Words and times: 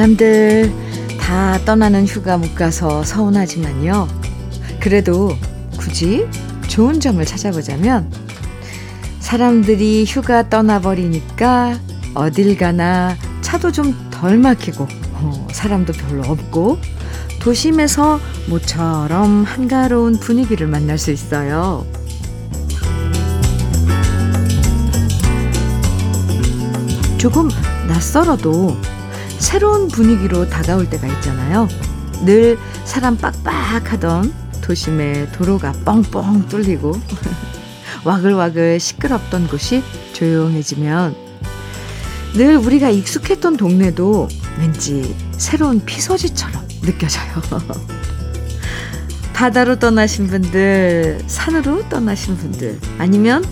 남들 0.00 0.72
다 1.20 1.58
떠나는 1.66 2.06
휴가 2.06 2.38
못 2.38 2.54
가서 2.54 3.04
서운하지만요. 3.04 4.08
그래도 4.80 5.36
굳이 5.76 6.26
좋은 6.68 7.00
점을 7.00 7.22
찾아보자면 7.22 8.10
사람들이 9.18 10.06
휴가 10.08 10.48
떠나버리니까 10.48 11.78
어딜 12.14 12.56
가나 12.56 13.14
차도 13.42 13.72
좀 13.72 13.94
덜 14.10 14.38
막히고 14.38 14.86
어, 15.14 15.48
사람도 15.52 15.92
별로 15.92 16.22
없고 16.22 16.78
도심에서 17.40 18.20
모처럼 18.48 19.44
한가로운 19.44 20.18
분위기를 20.18 20.66
만날 20.66 20.96
수 20.96 21.10
있어요. 21.10 21.86
조금 27.18 27.50
낯설어도 27.86 28.76
새로운 29.40 29.88
분위기로 29.88 30.48
다가올 30.48 30.88
때가 30.88 31.08
있잖아요. 31.08 31.66
늘 32.24 32.58
사람 32.84 33.16
빡빡하던 33.16 34.32
도심의 34.60 35.32
도로가 35.32 35.72
뻥뻥 35.84 36.48
뚫리고 36.48 36.92
와글와글 38.04 38.78
시끄럽던 38.78 39.48
곳이 39.48 39.82
조용해지면 40.12 41.16
늘 42.34 42.56
우리가 42.56 42.90
익숙했던 42.90 43.56
동네도 43.56 44.28
왠지 44.58 45.16
새로운 45.32 45.80
피서지처럼 45.84 46.68
느껴져요. 46.82 47.32
바다로 49.32 49.78
떠나신 49.78 50.26
분들, 50.26 51.22
산으로 51.26 51.88
떠나신 51.88 52.36
분들, 52.36 52.78
아니면 52.98 53.42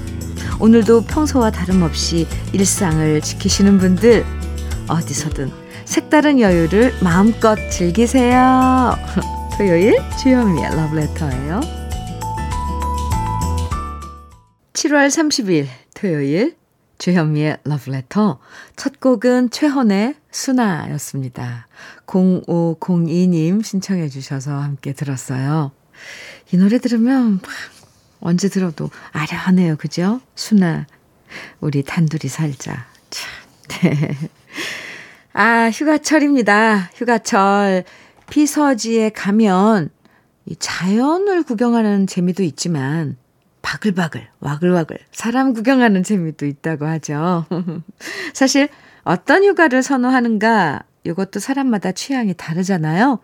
오늘도 0.61 1.05
평소와 1.05 1.51
다름없이 1.51 2.27
일상을 2.53 3.23
지키시는 3.23 3.79
분들 3.79 4.25
어디서든 4.87 5.68
색다른 5.89 6.39
여유를 6.39 6.93
마음껏 7.03 7.57
즐기세요. 7.71 8.95
토요일 9.57 9.97
주현미의 10.21 10.77
러브레터예요. 10.77 11.61
7월 14.75 15.09
30일 15.09 15.67
토요일 15.95 16.57
주현미의 16.99 17.61
러브레터 17.65 18.39
첫 18.77 19.01
곡은 19.01 19.49
최헌의 19.49 20.15
수나였습니다. 20.31 21.69
0502님 22.07 23.65
신청해 23.65 24.11
주셔서 24.11 24.53
함께 24.53 24.93
들었어요. 24.93 25.73
이 26.53 26.59
노래 26.59 26.79
들으면 26.79 27.41
언제 28.21 28.51
들어도 28.51 28.91
아련해요. 29.13 29.77
그죠? 29.77 30.21
수나, 30.35 30.87
우리 31.61 31.83
단둘이 31.83 32.29
살자. 32.29 32.87
참. 33.09 33.31
네. 33.81 34.15
아, 35.41 35.71
휴가철입니다. 35.71 36.91
휴가철. 36.95 37.85
피서지에 38.29 39.11
가면 39.11 39.89
이 40.47 40.57
자연을 40.57 41.45
구경하는 41.45 42.09
재미도 42.09 42.43
있지만 42.43 43.17
바글바글, 43.63 44.27
와글와글 44.41 44.99
사람 45.13 45.53
구경하는 45.53 46.03
재미도 46.03 46.45
있다고 46.45 46.87
하죠. 46.87 47.47
사실 48.35 48.69
어떤 49.05 49.45
휴가를 49.45 49.85
선호하는가 49.85 50.83
이것도 51.05 51.39
사람마다 51.39 51.93
취향이 51.93 52.35
다르잖아요. 52.35 53.21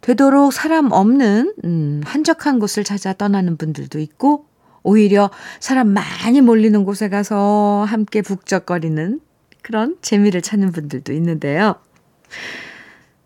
되도록 0.00 0.50
사람 0.50 0.92
없는 0.92 1.56
음, 1.64 2.00
한적한 2.06 2.58
곳을 2.58 2.84
찾아 2.84 3.12
떠나는 3.12 3.58
분들도 3.58 3.98
있고 3.98 4.46
오히려 4.82 5.28
사람 5.60 5.88
많이 5.88 6.40
몰리는 6.40 6.84
곳에 6.84 7.10
가서 7.10 7.84
함께 7.86 8.22
북적거리는 8.22 9.20
그런 9.64 9.96
재미를 10.02 10.42
찾는 10.42 10.72
분들도 10.72 11.12
있는데요. 11.14 11.76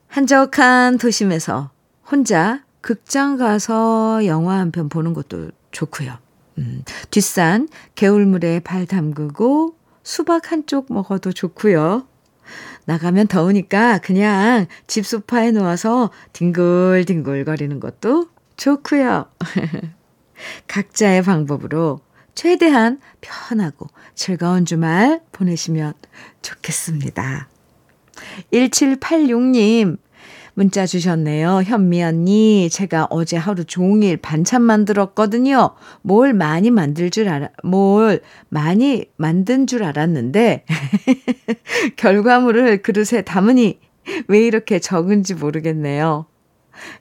한적한 0.06 0.96
도심에서 0.98 1.70
혼자 2.10 2.62
극장 2.80 3.36
가서 3.36 4.24
영화 4.24 4.58
한 4.58 4.70
편 4.70 4.88
보는 4.88 5.14
것도 5.14 5.50
좋고요. 5.72 6.16
음, 6.58 6.84
뒷산 7.10 7.68
개울물에 7.96 8.60
발 8.60 8.86
담그고 8.86 9.76
수박 10.04 10.52
한 10.52 10.64
쪽 10.66 10.86
먹어도 10.92 11.32
좋고요. 11.32 12.06
나가면 12.86 13.26
더우니까 13.26 13.98
그냥 13.98 14.66
집 14.86 15.04
소파에 15.06 15.50
누워서 15.50 16.10
뒹굴뒹굴 16.32 17.44
거리는 17.44 17.80
것도 17.80 18.28
좋고요. 18.56 19.26
각자의 20.68 21.22
방법으로 21.22 22.00
최대한 22.38 23.00
편하고 23.20 23.88
즐거운 24.14 24.64
주말 24.64 25.20
보내시면 25.32 25.92
좋겠습니다. 26.40 27.48
1786님, 28.52 29.98
문자 30.54 30.86
주셨네요. 30.86 31.62
현미 31.64 32.00
언니, 32.00 32.70
제가 32.70 33.08
어제 33.10 33.36
하루 33.36 33.64
종일 33.64 34.18
반찬 34.18 34.62
만들었거든요. 34.62 35.74
뭘 36.02 36.32
많이 36.32 36.70
만들 36.70 37.10
줄 37.10 37.28
알아, 37.28 37.48
뭘 37.64 38.20
많이 38.50 39.06
만든 39.16 39.66
줄 39.66 39.82
알았는데, 39.82 40.64
결과물을 41.96 42.82
그릇에 42.82 43.22
담으니 43.22 43.80
왜 44.28 44.46
이렇게 44.46 44.78
적은지 44.78 45.34
모르겠네요. 45.34 46.26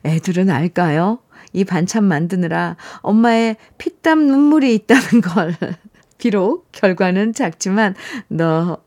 애들은 0.04 0.50
알까요? 0.50 1.20
이 1.52 1.64
반찬 1.64 2.04
만드느라 2.04 2.76
엄마의 2.98 3.56
피땀 3.78 4.26
눈물이 4.26 4.74
있다는 4.74 5.20
걸. 5.22 5.54
비록 6.18 6.66
결과는 6.72 7.32
작지만, 7.32 7.94
너 8.28 8.78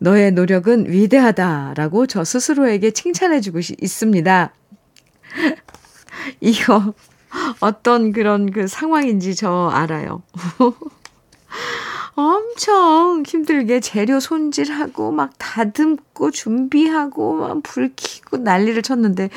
너의 0.00 0.32
노력은 0.32 0.90
위대하다라고 0.90 2.06
저 2.06 2.24
스스로에게 2.24 2.92
칭찬해주고 2.92 3.60
있습니다. 3.80 4.52
이거 6.40 6.94
어떤 7.60 8.12
그런 8.12 8.50
그 8.50 8.66
상황인지 8.66 9.34
저 9.34 9.68
알아요. 9.68 10.22
엄청 12.14 13.22
힘들게 13.26 13.80
재료 13.80 14.20
손질하고 14.20 15.10
막 15.12 15.32
다듬고 15.38 16.30
준비하고 16.30 17.34
막 17.36 17.62
불 17.62 17.92
켜고 17.96 18.38
난리를 18.38 18.80
쳤는데 18.82 19.30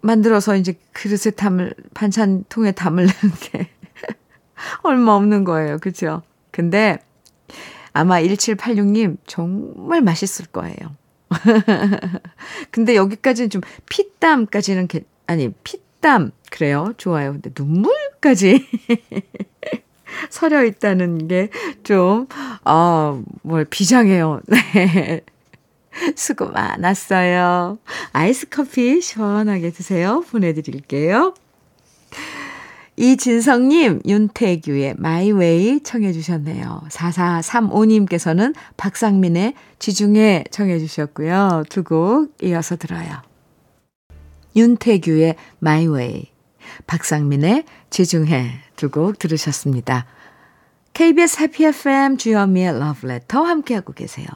만들어서 0.00 0.56
이제 0.56 0.74
그릇에 0.92 1.32
담을 1.34 1.74
반찬통에 1.94 2.72
담으려는데 2.72 3.70
얼마 4.82 5.12
없는 5.12 5.44
거예요. 5.44 5.78
그죠? 5.78 6.22
근데 6.50 6.98
아마 7.92 8.20
1786님 8.20 9.16
정말 9.26 10.00
맛있을 10.00 10.46
거예요. 10.46 10.96
근데 12.70 12.94
여기까지는 12.94 13.50
좀 13.50 13.60
피땀까지는 13.88 14.86
개, 14.88 15.02
아니 15.26 15.52
피땀 15.64 16.32
그래요. 16.50 16.92
좋아요. 16.96 17.32
근데 17.32 17.50
눈물까지 17.56 18.66
서려 20.30 20.64
있다는 20.64 21.28
게 21.28 21.50
좀, 21.82 22.26
어, 22.64 23.22
뭘 23.42 23.64
비장해요. 23.64 24.40
네. 24.46 25.22
수고 26.16 26.48
많았어요. 26.50 27.78
아이스 28.12 28.48
커피 28.48 29.00
시원하게 29.00 29.70
드세요. 29.70 30.22
보내드릴게요. 30.30 31.34
이진성님, 32.96 34.00
윤태규의 34.06 34.94
마이웨이 34.98 35.80
청해주셨네요. 35.84 36.82
4435님께서는 36.90 38.54
박상민의 38.76 39.54
지중해 39.78 40.44
청해주셨고요. 40.50 41.64
두 41.70 41.84
곡 41.84 42.34
이어서 42.42 42.76
들어요. 42.76 43.22
윤태규의 44.56 45.36
마이웨이, 45.60 46.26
박상민의 46.88 47.64
지중해 47.90 48.50
두 48.74 48.90
곡 48.90 49.20
들으셨습니다. 49.20 50.06
KBS 50.94 51.40
해피 51.42 51.66
FM 51.66 52.16
주현미의 52.16 52.80
러브레터 52.80 53.40
함께하고 53.44 53.92
계세요. 53.92 54.26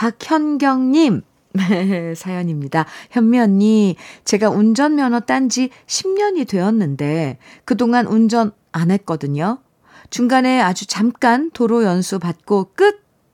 박현경님, 0.00 1.20
네, 1.52 2.14
사연입니다. 2.16 2.86
현미 3.10 3.38
언니, 3.38 3.96
제가 4.24 4.48
운전면허 4.48 5.20
딴 5.20 5.50
지 5.50 5.68
10년이 5.86 6.48
되었는데 6.48 7.36
그동안 7.66 8.06
운전 8.06 8.52
안 8.72 8.90
했거든요. 8.90 9.58
중간에 10.08 10.58
아주 10.62 10.86
잠깐 10.86 11.50
도로 11.50 11.84
연수 11.84 12.18
받고 12.18 12.72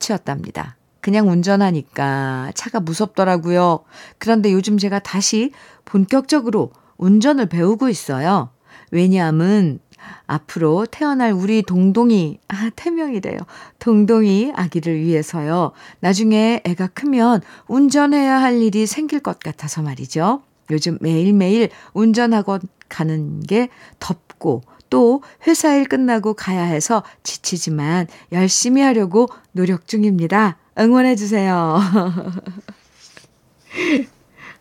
끝이었답니다. 0.01 0.77
그냥 1.01 1.29
운전하니까 1.29 2.51
차가 2.57 2.81
무섭더라고요. 2.81 3.85
그런데 4.19 4.53
요즘 4.53 4.77
제가 4.77 4.99
다시 4.99 5.53
본격적으로 5.85 6.73
운전을 6.97 7.47
배우고 7.47 7.89
있어요. 7.89 8.51
왜냐하면 8.91 9.79
앞으로 10.27 10.87
태어날 10.87 11.33
우리 11.33 11.63
동동이, 11.63 12.39
아, 12.49 12.71
태명이래요. 12.77 13.39
동동이 13.79 14.53
아기를 14.55 15.01
위해서요. 15.01 15.73
나중에 16.01 16.61
애가 16.65 16.89
크면 16.89 17.43
운전해야 17.69 18.41
할 18.41 18.61
일이 18.61 18.87
생길 18.87 19.21
것 19.21 19.39
같아서 19.39 19.83
말이죠. 19.83 20.43
요즘 20.71 20.99
매일매일 21.01 21.71
운전학원 21.93 22.61
가는 22.89 23.41
게 23.41 23.69
덥고 24.01 24.63
또 24.91 25.23
회사 25.47 25.75
일 25.75 25.87
끝나고 25.87 26.35
가야 26.35 26.63
해서 26.63 27.03
지치지만 27.23 28.07
열심히 28.33 28.83
하려고 28.83 29.29
노력 29.53 29.89
중입니다. 29.89 30.59
응원해 30.79 31.17
주세요. 31.17 31.81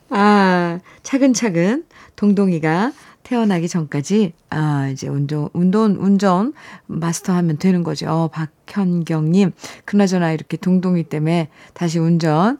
아, 0.10 0.80
차근차근 1.04 1.86
동동이가 2.16 2.94
태어나기 3.26 3.68
전까지, 3.68 4.34
아, 4.52 4.88
이제 4.92 5.08
운동, 5.08 5.50
운동, 5.54 5.98
운전 6.00 6.54
마스터하면 6.86 7.58
되는 7.58 7.84
거죠. 7.84 8.08
어, 8.08 8.28
박현경님. 8.28 9.52
그나저나 9.84 10.32
이렇게 10.32 10.58
동동이 10.58 11.06
때문에 11.06 11.50
다시 11.74 11.98
운전, 11.98 12.60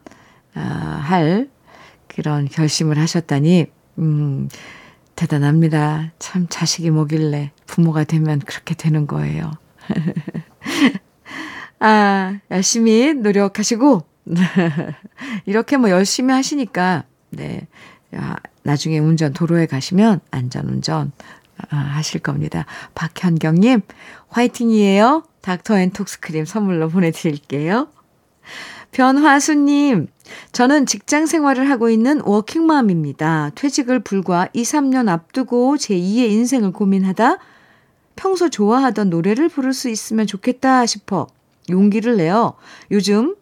아, 0.54 0.60
할 0.60 1.48
그런 2.08 2.48
결심을 2.48 2.98
하셨다니, 2.98 3.66
음, 4.00 4.48
대단합니다. 5.14 6.10
참 6.18 6.48
자식이 6.50 6.90
뭐길래 6.90 7.52
부모가 7.66 8.02
되면 8.02 8.40
그렇게 8.40 8.74
되는 8.74 9.06
거예요. 9.06 9.52
아, 11.78 12.40
열심히 12.50 13.14
노력하시고, 13.14 14.02
이렇게 15.46 15.76
뭐 15.76 15.90
열심히 15.90 16.34
하시니까, 16.34 17.04
네. 17.30 17.68
야, 18.16 18.36
나중에 18.66 18.98
운전 18.98 19.32
도로에 19.32 19.66
가시면 19.66 20.20
안전운전 20.30 21.12
아, 21.70 21.76
하실 21.76 22.20
겁니다. 22.20 22.66
박현경님, 22.94 23.80
화이팅이에요. 24.28 25.22
닥터 25.40 25.78
앤 25.78 25.90
톡스크림 25.92 26.44
선물로 26.44 26.88
보내드릴게요. 26.90 27.88
변화수님, 28.90 30.08
저는 30.52 30.86
직장 30.86 31.26
생활을 31.26 31.70
하고 31.70 31.88
있는 31.88 32.20
워킹맘입니다. 32.22 33.52
퇴직을 33.54 34.00
불과 34.00 34.48
2, 34.52 34.62
3년 34.62 35.08
앞두고 35.08 35.78
제 35.78 35.94
2의 35.94 36.30
인생을 36.30 36.72
고민하다 36.72 37.38
평소 38.16 38.48
좋아하던 38.48 39.10
노래를 39.10 39.48
부를 39.48 39.72
수 39.72 39.88
있으면 39.88 40.26
좋겠다 40.26 40.86
싶어 40.86 41.26
용기를 41.70 42.16
내어 42.16 42.54
요즘 42.90 43.36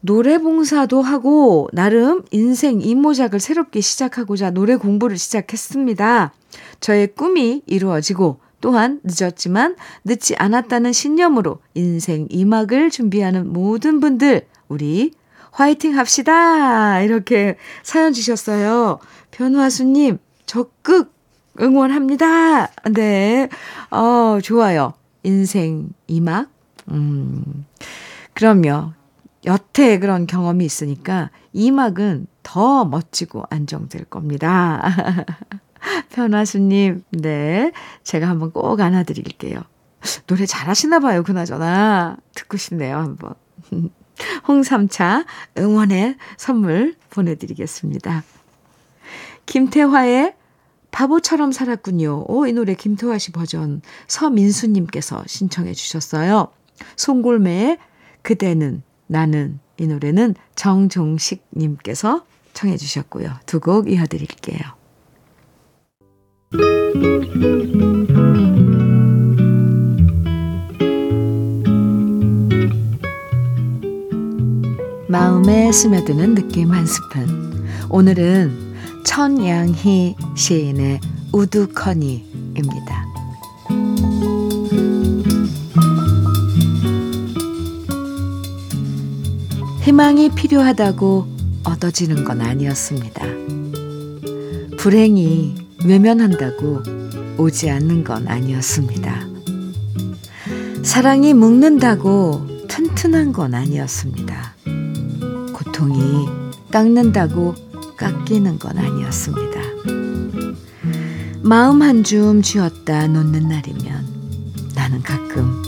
노래 0.00 0.38
봉사도 0.38 1.02
하고 1.02 1.68
나름 1.72 2.22
인생 2.30 2.80
이모작을 2.80 3.38
새롭게 3.38 3.80
시작하고자 3.80 4.50
노래 4.50 4.76
공부를 4.76 5.18
시작했습니다. 5.18 6.32
저의 6.80 7.14
꿈이 7.14 7.62
이루어지고 7.66 8.40
또한 8.60 9.00
늦었지만 9.04 9.76
늦지 10.04 10.36
않았다는 10.36 10.92
신념으로 10.92 11.58
인생 11.74 12.26
이막을 12.30 12.90
준비하는 12.90 13.52
모든 13.52 14.00
분들 14.00 14.46
우리 14.68 15.12
화이팅 15.52 15.98
합시다. 15.98 17.00
이렇게 17.02 17.56
사연 17.82 18.12
주셨어요. 18.12 18.98
변화수님 19.30 20.18
적극 20.46 21.12
응원합니다. 21.60 22.68
네. 22.92 23.48
어, 23.90 24.38
좋아요. 24.42 24.94
인생 25.22 25.90
이막. 26.06 26.48
음. 26.90 27.66
그럼요. 28.34 28.99
여태 29.46 29.98
그런 29.98 30.26
경험이 30.26 30.64
있으니까 30.64 31.30
이 31.52 31.70
막은 31.70 32.26
더 32.42 32.84
멋지고 32.84 33.44
안정될 33.50 34.04
겁니다. 34.04 34.82
변화수님, 36.12 37.04
네. 37.10 37.72
제가 38.02 38.28
한번 38.28 38.52
꼭 38.52 38.80
안아드릴게요. 38.80 39.62
노래 40.26 40.46
잘하시나 40.46 40.98
봐요, 41.00 41.22
그나저나. 41.22 42.16
듣고 42.34 42.56
싶네요, 42.56 42.96
한번. 42.96 43.34
홍삼차 44.48 45.24
응원의 45.56 46.16
선물 46.36 46.94
보내드리겠습니다. 47.08 48.22
김태화의 49.46 50.34
바보처럼 50.90 51.52
살았군요. 51.52 52.24
오, 52.28 52.46
이 52.46 52.52
노래 52.52 52.74
김태화 52.74 53.18
씨 53.18 53.32
버전 53.32 53.80
서민수님께서 54.06 55.24
신청해 55.26 55.72
주셨어요. 55.72 56.48
송골매의 56.96 57.78
그대는 58.22 58.82
나는 59.10 59.58
이 59.76 59.88
노래는 59.88 60.36
정종식 60.54 61.44
님께서 61.56 62.24
청해 62.52 62.76
주셨고요. 62.76 63.28
두 63.44 63.58
곡 63.58 63.90
이어드릴게요. 63.90 64.60
마음에 75.08 75.72
스며드는 75.72 76.36
느낌 76.36 76.70
한 76.70 76.86
스푼. 76.86 77.66
오늘은 77.90 79.02
천양희 79.04 80.14
시인의 80.36 81.00
우두커니입니다. 81.32 83.09
희망이 89.90 90.28
필요하다고 90.28 91.26
얻어지는 91.64 92.22
건 92.22 92.42
아니었습니다. 92.42 93.24
불행이 94.78 95.56
외면한다고 95.84 96.80
오지 97.36 97.68
않는 97.70 98.04
건 98.04 98.28
아니었습니다. 98.28 99.26
사랑이 100.84 101.34
묶는다고 101.34 102.68
튼튼한 102.68 103.32
건 103.32 103.52
아니었습니다. 103.52 104.54
고통이 105.54 106.28
깎는다고 106.70 107.56
깎이는 107.96 108.60
건 108.60 108.78
아니었습니다. 108.78 109.60
마음 111.42 111.82
한 111.82 112.04
줌 112.04 112.42
쥐었다 112.42 113.08
놓는 113.08 113.48
날이면 113.48 114.06
나는 114.76 115.02
가끔 115.02 115.64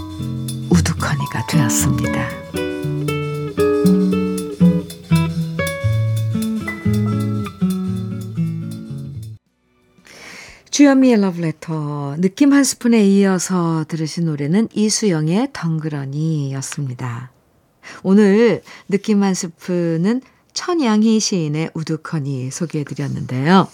우두커니가 0.70 1.44
되었습니다. 1.48 2.41
주현미의 10.82 11.20
러브레터 11.20 12.16
느낌 12.18 12.52
한 12.52 12.64
스푼에 12.64 13.06
이어서 13.06 13.84
들으신 13.86 14.24
노래는 14.24 14.66
이수영의 14.74 15.50
덩그러니였습니다. 15.52 17.30
오늘 18.02 18.62
느낌 18.88 19.22
한 19.22 19.32
스푼은 19.32 20.22
천양희 20.52 21.20
시인의 21.20 21.70
우두커니 21.74 22.50
소개해드렸는데요. 22.50 23.68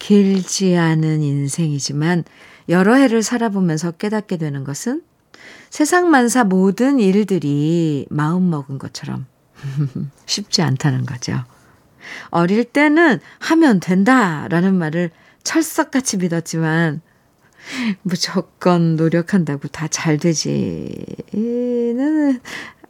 길지 0.00 0.76
않은 0.76 1.22
인생이지만 1.22 2.24
여러 2.68 2.94
해를 2.94 3.22
살아보면서 3.22 3.92
깨닫게 3.92 4.38
되는 4.38 4.64
것은 4.64 5.04
세상 5.70 6.10
만사 6.10 6.42
모든 6.42 6.98
일들이 6.98 8.06
마음먹은 8.10 8.80
것처럼 8.80 9.26
쉽지 10.26 10.62
않다는 10.62 11.06
거죠. 11.06 11.44
어릴 12.30 12.64
때는 12.64 13.20
하면 13.38 13.78
된다라는 13.78 14.74
말을 14.74 15.12
철석같이 15.44 16.16
믿었지만 16.18 17.00
무조건 18.02 18.96
노력한다고 18.96 19.68
다 19.68 19.86
잘 19.88 20.18
되지는 20.18 21.00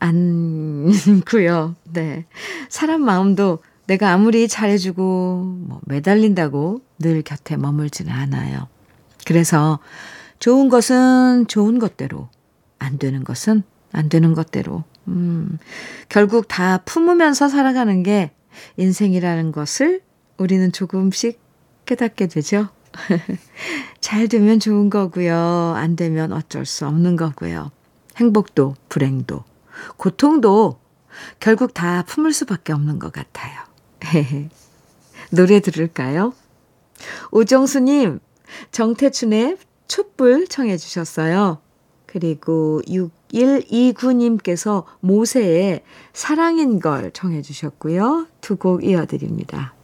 않고요. 0.01 1.77
네. 1.93 2.25
사람 2.69 3.03
마음도 3.03 3.63
내가 3.87 4.13
아무리 4.13 4.49
잘해주고 4.49 5.03
뭐 5.67 5.81
매달린다고 5.85 6.81
늘 7.01 7.23
곁에 7.23 7.57
머물지는 7.57 8.11
않아요. 8.13 8.69
그래서 9.27 9.79
좋은 10.39 10.69
것은 10.69 11.47
좋은 11.47 11.79
것대로, 11.79 12.29
안 12.79 12.99
되는 12.99 13.25
것은 13.25 13.63
안 13.93 14.09
되는 14.09 14.35
것대로, 14.35 14.85
음, 15.09 15.59
결국 16.09 16.49
다 16.49 16.79
품으면서 16.79 17.49
살아가는 17.49 18.03
게 18.03 18.33
인생이라는 18.77 19.53
것을 19.53 20.01
우리는 20.39 20.73
조금씩 20.73 21.41
깨닫게 21.87 22.27
되죠. 22.29 22.69
잘 24.01 24.29
되면 24.29 24.61
좋은 24.61 24.91
거고요. 24.91 25.75
안 25.77 25.97
되면 25.97 26.33
어쩔 26.33 26.65
수 26.65 26.87
없는 26.87 27.17
거고요. 27.17 27.71
행복도 28.17 28.77
불행도 28.89 29.45
고통도 29.97 30.79
결국 31.41 31.75
다 31.75 32.05
품을 32.07 32.33
수밖에 32.33 32.73
없는 32.73 32.99
것 32.99 33.13
같아요. 33.13 33.61
노래 35.31 35.61
들을까요? 35.61 36.33
오정수님, 37.31 38.21
정태춘의 38.71 39.59
촛불 39.89 40.47
청해 40.49 40.77
주셨어요. 40.77 41.59
그리고 42.07 42.81
6129님께서 42.87 44.85
모세의 45.01 45.83
사랑인 46.13 46.79
걸 46.79 47.11
청해 47.11 47.43
주셨고요. 47.43 48.29
두 48.41 48.57
곡 48.57 48.85
이어드립니다. 48.85 49.75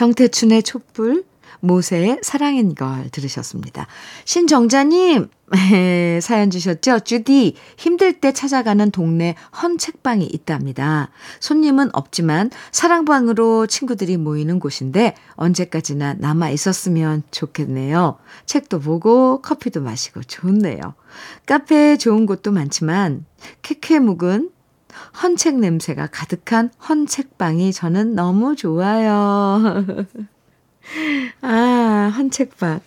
정태춘의 0.00 0.62
촛불, 0.62 1.24
모세의 1.60 2.20
사랑인 2.22 2.74
걸 2.74 3.10
들으셨습니다. 3.10 3.86
신정자님, 4.24 5.28
사연 6.22 6.48
주셨죠? 6.48 7.00
주디, 7.00 7.54
힘들 7.76 8.14
때 8.14 8.32
찾아가는 8.32 8.90
동네 8.92 9.34
헌 9.62 9.76
책방이 9.76 10.24
있답니다. 10.24 11.10
손님은 11.40 11.90
없지만 11.92 12.50
사랑방으로 12.72 13.66
친구들이 13.66 14.16
모이는 14.16 14.58
곳인데 14.58 15.16
언제까지나 15.34 16.14
남아 16.14 16.48
있었으면 16.48 17.22
좋겠네요. 17.30 18.16
책도 18.46 18.80
보고 18.80 19.42
커피도 19.42 19.82
마시고 19.82 20.22
좋네요. 20.22 20.94
카페에 21.44 21.98
좋은 21.98 22.24
곳도 22.24 22.52
많지만 22.52 23.26
캐캐묵은 23.60 24.50
헌책 25.22 25.58
냄새가 25.58 26.08
가득한 26.08 26.70
헌책방이 26.88 27.72
저는 27.72 28.14
너무 28.14 28.56
좋아요. 28.56 29.62
아, 31.42 32.12
헌책방. 32.16 32.80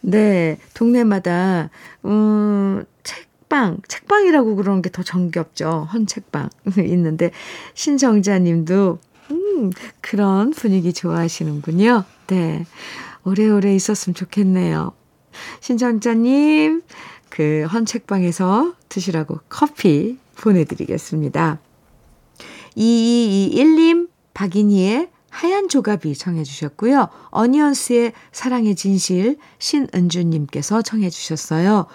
네, 0.00 0.58
동네마다, 0.74 1.70
음, 2.04 2.84
책방, 3.02 3.78
책방이라고 3.88 4.56
그러는 4.56 4.82
게 4.82 4.90
더 4.90 5.02
정겹죠. 5.02 5.88
헌책방. 5.92 6.50
있는데, 6.78 7.30
신정자 7.74 8.38
님도, 8.38 8.98
음, 9.30 9.70
그런 10.00 10.50
분위기 10.50 10.92
좋아하시는군요. 10.92 12.04
네. 12.28 12.66
오래오래 13.24 13.74
있었으면 13.74 14.14
좋겠네요. 14.14 14.92
신정자 15.60 16.14
님, 16.14 16.82
그 17.28 17.66
헌책방에서 17.70 18.74
드시라고 18.88 19.40
커피 19.48 20.18
보내드리겠습니다. 20.36 21.58
2221님, 22.76 24.08
박인희의 24.34 25.08
하얀 25.30 25.68
조갑이 25.68 26.14
청해 26.14 26.44
주셨고요. 26.44 27.08
어니언스의 27.30 28.12
사랑의 28.32 28.74
진실 28.74 29.36
신은주님께서 29.58 30.82
청해 30.82 31.10
주셨어요. 31.10 31.86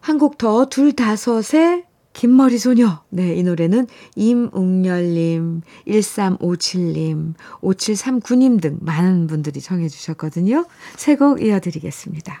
한 0.00 0.18
곡 0.18 0.36
더 0.38 0.66
둘 0.66 0.92
다섯의 0.92 1.84
긴머리 2.12 2.58
소녀. 2.58 3.02
네, 3.08 3.34
이 3.34 3.42
노래는 3.42 3.86
임웅열님, 4.16 5.62
1357님, 5.88 7.34
5739님 7.62 8.60
등 8.60 8.78
많은 8.82 9.26
분들이 9.26 9.60
청해 9.60 9.88
주셨거든요. 9.88 10.66
세 10.96 11.16
곡 11.16 11.42
이어드리겠습니다. 11.42 12.40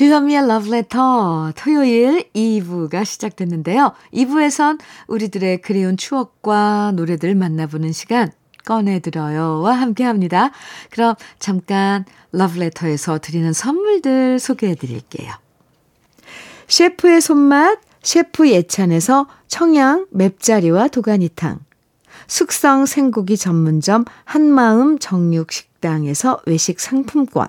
주현미의 0.00 0.46
러브레터 0.48 1.52
토요일 1.54 2.24
2부가 2.34 3.04
시작됐는데요. 3.04 3.92
2부에선 4.14 4.78
우리들의 5.08 5.60
그리운 5.60 5.98
추억과 5.98 6.92
노래들 6.96 7.34
만나보는 7.34 7.92
시간 7.92 8.32
꺼내들어요와 8.64 9.74
함께합니다. 9.74 10.52
그럼 10.88 11.16
잠깐 11.38 12.06
러브레터에서 12.32 13.18
드리는 13.18 13.52
선물들 13.52 14.38
소개해드릴게요. 14.38 15.34
셰프의 16.66 17.20
손맛 17.20 17.78
셰프 18.02 18.48
예찬에서 18.48 19.26
청양 19.48 20.06
맵자리와 20.12 20.88
도가니탕 20.88 21.58
숙성 22.26 22.86
생고기 22.86 23.36
전문점 23.36 24.06
한마음 24.24 24.98
정육식당에서 24.98 26.40
외식 26.46 26.80
상품권 26.80 27.48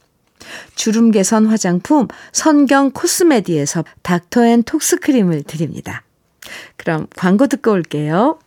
주름 0.75 1.11
개선 1.11 1.45
화장품 1.47 2.07
선경 2.31 2.91
코스메디에서 2.91 3.83
닥터앤톡스 4.03 4.99
크림을 4.99 5.43
드립니다. 5.43 6.03
그럼 6.77 7.07
광고 7.15 7.47
듣고 7.47 7.71
올게요. 7.71 8.39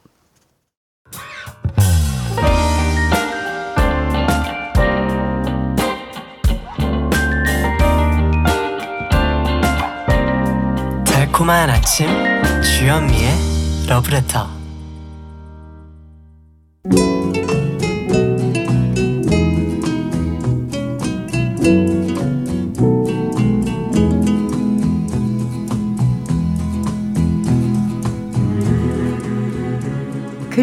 달콤한 11.06 11.68
아침 11.70 12.06
주현미의 12.62 13.86
러브레터 13.88 14.53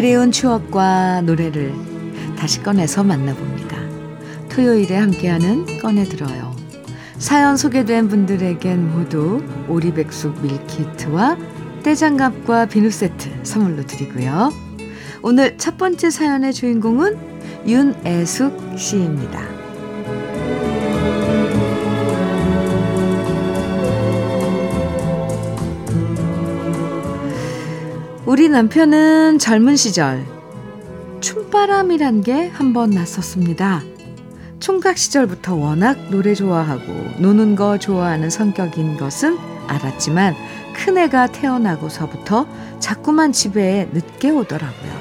그리운 0.02 0.32
추억과 0.32 1.20
노래를 1.20 1.72
다시 2.36 2.60
꺼내서 2.60 3.04
만나봅니다. 3.04 3.76
토요일에 4.48 4.96
함께하는 4.96 5.78
꺼내들어요. 5.78 6.56
사연 7.18 7.56
소개된 7.56 8.08
분들에겐 8.08 8.90
모두 8.90 9.44
오리백숙 9.68 10.42
밀키트와 10.42 11.36
떼장갑과 11.84 12.66
비누 12.66 12.90
세트 12.90 13.30
선물로 13.44 13.86
드리고요. 13.86 14.52
오늘 15.22 15.56
첫 15.56 15.78
번째 15.78 16.10
사연의 16.10 16.52
주인공은 16.52 17.64
윤애숙 17.68 18.76
씨입니다. 18.76 19.61
우리 28.32 28.48
남편은 28.48 29.38
젊은 29.38 29.76
시절 29.76 30.24
춤바람이란 31.20 32.22
게 32.22 32.48
한 32.48 32.72
번 32.72 32.88
났었습니다. 32.88 33.82
총각 34.58 34.96
시절부터 34.96 35.54
워낙 35.54 35.98
노래 36.10 36.32
좋아하고 36.34 36.82
노는 37.18 37.56
거 37.56 37.76
좋아하는 37.76 38.30
성격인 38.30 38.96
것은 38.96 39.36
알았지만 39.66 40.34
큰애가 40.74 41.26
태어나고서부터 41.26 42.46
자꾸만 42.78 43.32
집에 43.32 43.90
늦게 43.92 44.30
오더라고요. 44.30 44.92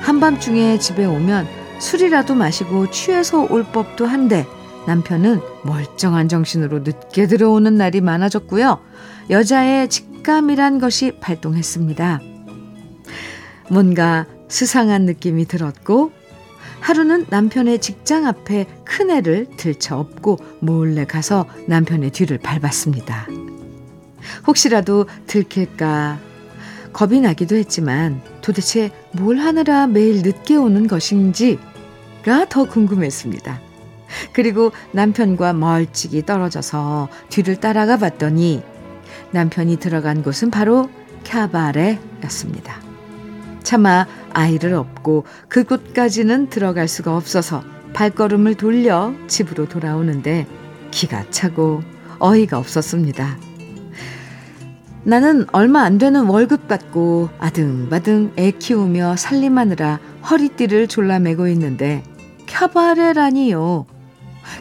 한밤중에 0.00 0.78
집에 0.78 1.04
오면 1.04 1.46
술이라도 1.80 2.34
마시고 2.34 2.90
취해서 2.90 3.46
올 3.50 3.62
법도 3.62 4.06
한데 4.06 4.46
남편은 4.86 5.42
멀쩡한 5.64 6.28
정신으로 6.30 6.78
늦게 6.78 7.26
들어오는 7.26 7.76
날이 7.76 8.00
많아졌고요. 8.00 8.80
여자의 9.28 9.90
직감이란 9.90 10.78
것이 10.78 11.12
발동했습니다. 11.20 12.22
뭔가 13.70 14.26
수상한 14.48 15.04
느낌이 15.04 15.46
들었고 15.46 16.12
하루는 16.80 17.26
남편의 17.28 17.80
직장 17.80 18.26
앞에 18.26 18.66
큰애를 18.84 19.48
들쳐 19.56 19.98
업고 19.98 20.38
몰래 20.60 21.04
가서 21.04 21.46
남편의 21.66 22.10
뒤를 22.10 22.38
밟았습니다. 22.38 23.26
혹시라도 24.46 25.06
들킬까 25.26 26.18
겁이 26.92 27.20
나기도 27.20 27.56
했지만 27.56 28.22
도대체 28.40 28.90
뭘 29.12 29.38
하느라 29.38 29.86
매일 29.86 30.22
늦게 30.22 30.56
오는 30.56 30.86
것인지가 30.86 32.48
더 32.48 32.64
궁금했습니다. 32.64 33.60
그리고 34.32 34.72
남편과 34.92 35.52
멀찍이 35.52 36.24
떨어져서 36.24 37.08
뒤를 37.28 37.56
따라가 37.56 37.98
봤더니 37.98 38.62
남편이 39.32 39.76
들어간 39.76 40.22
곳은 40.22 40.50
바로 40.50 40.88
캬바레였습니다. 41.24 42.87
차마 43.68 44.06
아이를 44.32 44.72
업고 44.72 45.24
그곳까지는 45.50 46.48
들어갈 46.48 46.88
수가 46.88 47.14
없어서 47.14 47.62
발걸음을 47.92 48.54
돌려 48.54 49.12
집으로 49.26 49.68
돌아오는데 49.68 50.46
기가 50.90 51.28
차고 51.28 51.82
어이가 52.18 52.56
없었습니다. 52.56 53.36
나는 55.02 55.44
얼마 55.52 55.82
안 55.82 55.98
되는 55.98 56.24
월급 56.24 56.66
받고 56.66 57.28
아등바등 57.38 58.32
애 58.38 58.52
키우며 58.52 59.16
살림하느라 59.16 60.00
허리띠를 60.30 60.88
졸라매고 60.88 61.46
있는데 61.48 62.02
캬바레라니요. 62.46 63.84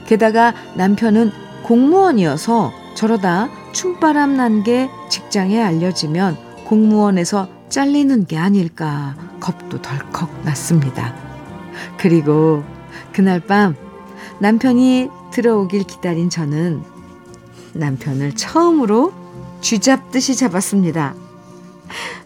게다가 0.06 0.54
남편은 0.76 1.32
공무원이어서 1.64 2.74
저러다 2.98 3.48
춤바람 3.72 4.36
난 4.36 4.64
게 4.64 4.90
직장에 5.10 5.64
알려지면 5.64 6.36
공무원에서 6.66 7.57
잘리는 7.70 8.26
게 8.26 8.38
아닐까 8.38 9.16
겁도 9.40 9.82
덜컥 9.82 10.44
났습니다. 10.44 11.14
그리고 11.98 12.64
그날 13.14 13.40
밤 13.40 13.76
남편이 14.40 15.10
들어오길 15.32 15.84
기다린 15.84 16.30
저는 16.30 16.82
남편을 17.74 18.36
처음으로 18.36 19.14
쥐잡듯이 19.62 20.36
잡았습니다. 20.36 21.16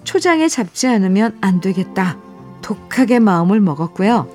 초장에 0.03 0.47
잡지 0.47 0.87
않으면 0.87 1.37
안 1.41 1.61
되겠다. 1.61 2.17
독하게 2.61 3.19
마음을 3.19 3.59
먹었고요. 3.59 4.27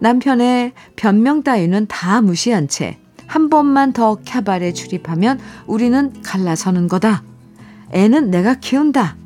남편의 0.00 0.72
변명 0.96 1.42
따위는 1.42 1.86
다 1.86 2.20
무시한 2.20 2.68
채 2.68 2.98
한 3.28 3.50
번만 3.50 3.92
더 3.92 4.16
캬바레 4.16 4.74
출입하면 4.74 5.38
우리는 5.66 6.22
갈라서는 6.22 6.88
거다. 6.88 7.22
애는 7.92 8.30
내가 8.30 8.54
키운다. 8.54 9.16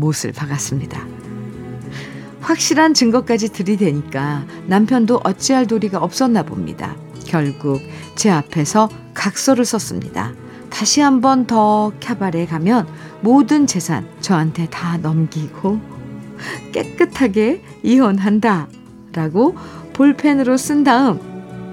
못을 0.00 0.32
박았습니다. 0.32 1.06
확실한 2.40 2.94
증거까지 2.94 3.50
들이대니까 3.50 4.44
남편도 4.66 5.20
어찌할 5.22 5.66
도리가 5.66 5.98
없었나 5.98 6.42
봅니다. 6.42 6.96
결국 7.26 7.80
제 8.16 8.30
앞에서 8.30 8.88
각서를 9.14 9.64
썼습니다. 9.64 10.32
다시 10.70 11.00
한 11.00 11.20
번더 11.20 11.92
캬바레 12.00 12.48
가면 12.48 12.88
모든 13.20 13.66
재산 13.66 14.08
저한테 14.20 14.66
다 14.68 14.96
넘기고 14.96 15.78
깨끗하게 16.72 17.62
이혼한다. 17.82 18.68
라고 19.12 19.56
볼펜으로 19.92 20.56
쓴 20.56 20.84
다음 20.84 21.20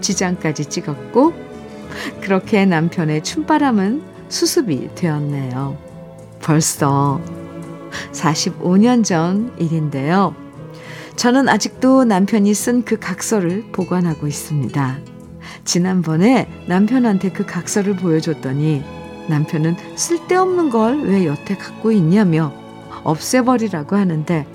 지장까지 0.02 0.66
찍었고 0.66 1.34
그렇게 2.22 2.66
남편의 2.66 3.24
춤바람은 3.24 4.04
수습이 4.30 4.90
되었네요. 4.96 5.78
벌써 6.42 7.22
45년 8.12 9.04
전 9.04 9.54
일인데요. 9.58 10.36
저는 11.16 11.50
아직도 11.50 12.04
남편이 12.04 12.54
쓴 12.54 12.84
그 12.84 12.98
각서를 13.00 13.66
보관하고 13.72 14.28
있습니다. 14.28 14.98
지난번에 15.66 16.48
남편한테 16.68 17.32
그 17.32 17.46
각서를 17.46 17.96
보여줬더니 17.96 18.84
남편은 19.28 19.76
쓸데없는 19.96 20.70
걸 20.70 21.02
왜 21.02 21.26
여태 21.26 21.58
갖고 21.58 21.92
있냐며 21.92 22.54
없애버리라고 23.04 23.96
하는데 23.96 24.46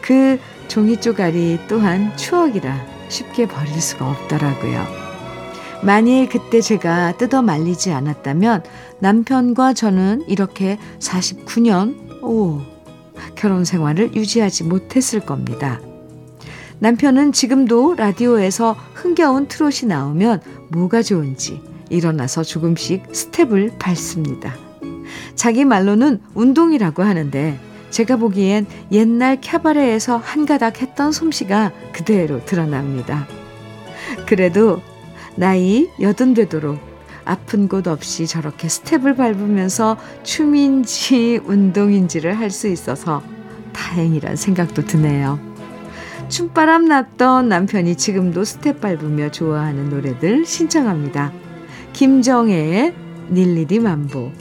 그 0.00 0.38
종이 0.68 1.00
쪼가리 1.00 1.60
또한 1.68 2.16
추억이라 2.16 2.74
쉽게 3.08 3.46
버릴 3.48 3.80
수가 3.80 4.08
없더라고요. 4.10 4.86
만일 5.82 6.28
그때 6.28 6.60
제가 6.60 7.16
뜯어 7.16 7.42
말리지 7.42 7.92
않았다면 7.92 8.64
남편과 9.00 9.74
저는 9.74 10.24
이렇게 10.26 10.78
49년, 10.98 12.07
오, 12.28 12.60
결혼 13.36 13.64
생활을 13.64 14.14
유지하지 14.14 14.64
못했을 14.64 15.20
겁니다. 15.20 15.80
남편은 16.78 17.32
지금도 17.32 17.94
라디오에서 17.94 18.76
흥겨운 18.92 19.48
트롯이 19.48 19.86
나오면 19.86 20.42
뭐가 20.68 21.00
좋은지 21.00 21.62
일어나서 21.88 22.44
조금씩 22.44 23.04
스텝을 23.10 23.72
밟습니다. 23.78 24.54
자기 25.36 25.64
말로는 25.64 26.20
운동이라고 26.34 27.02
하는데 27.02 27.58
제가 27.88 28.16
보기엔 28.16 28.66
옛날 28.92 29.40
캬바레에서 29.40 30.20
한가닥 30.22 30.82
했던 30.82 31.12
솜씨가 31.12 31.72
그대로 31.94 32.44
드러납니다. 32.44 33.26
그래도 34.26 34.82
나이 35.34 35.88
여든 35.98 36.34
되도록 36.34 36.78
아픈 37.28 37.68
곳 37.68 37.86
없이 37.86 38.26
저렇게 38.26 38.68
스텝을 38.68 39.14
밟으면서 39.14 39.98
춤인지 40.22 41.40
운동인지를 41.44 42.38
할 42.38 42.50
수 42.50 42.68
있어서 42.68 43.22
다행이란 43.74 44.36
생각도 44.36 44.86
드네요. 44.86 45.38
춤바람 46.30 46.86
났던 46.86 47.48
남편이 47.50 47.96
지금도 47.96 48.44
스텝 48.44 48.80
밟으며 48.80 49.30
좋아하는 49.30 49.90
노래들 49.90 50.46
신청합니다. 50.46 51.32
김정혜의 51.92 52.94
닐리리 53.30 53.78
만보, 53.80 54.32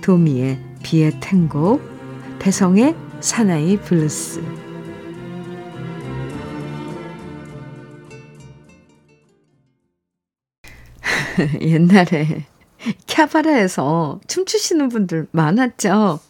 도미의 0.00 0.58
비의 0.82 1.20
탱고, 1.20 1.80
배성의 2.38 2.96
사나이 3.20 3.76
블루스. 3.76 4.63
옛날에 11.60 12.46
캬바레에서 13.06 14.20
춤추시는 14.26 14.88
분들 14.88 15.26
많았죠. 15.30 16.20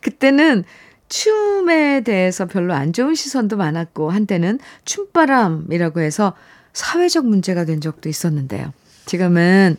그때는 0.00 0.64
춤에 1.08 2.02
대해서 2.02 2.46
별로 2.46 2.74
안 2.74 2.92
좋은 2.92 3.14
시선도 3.14 3.56
많았고 3.56 4.10
한때는 4.10 4.58
춤바람이라고 4.84 6.00
해서 6.00 6.34
사회적 6.72 7.26
문제가 7.26 7.64
된 7.64 7.80
적도 7.80 8.08
있었는데요. 8.08 8.72
지금은 9.06 9.76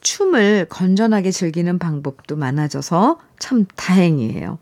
춤을 0.00 0.66
건전하게 0.68 1.30
즐기는 1.30 1.78
방법도 1.78 2.36
많아져서 2.36 3.18
참 3.38 3.66
다행이에요. 3.76 4.58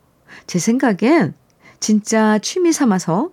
제 0.47 0.59
생각엔 0.59 1.35
진짜 1.81 2.39
취미 2.39 2.73
삼아서 2.73 3.31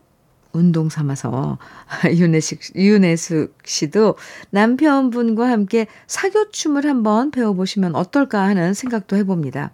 운동 0.54 0.90
삼아서 0.90 1.58
윤혜식, 2.06 2.76
윤혜숙 2.76 3.56
씨도 3.66 4.16
남편분과 4.52 5.50
함께 5.50 5.88
사교춤을 6.08 6.86
한번 6.86 7.32
배워보시면 7.32 7.96
어떨까 7.96 8.44
하는 8.44 8.74
생각도 8.74 9.16
해봅니다. 9.18 9.72